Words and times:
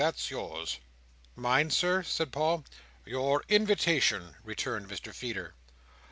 That's 0.03 0.31
yours." 0.31 0.79
"Mine, 1.35 1.69
Sir?" 1.69 2.01
said 2.01 2.31
Paul. 2.31 2.65
"Your 3.05 3.43
invitation," 3.49 4.33
returned 4.43 4.89
Mr 4.89 5.13
Feeder. 5.13 5.53